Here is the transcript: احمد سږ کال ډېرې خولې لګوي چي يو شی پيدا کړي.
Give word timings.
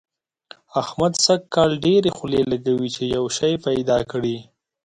احمد 0.81 1.13
سږ 1.25 1.41
کال 1.55 1.71
ډېرې 1.85 2.09
خولې 2.17 2.41
لګوي 2.51 2.89
چي 2.95 3.03
يو 3.15 3.23
شی 3.37 3.53
پيدا 3.65 3.97
کړي. 4.11 4.37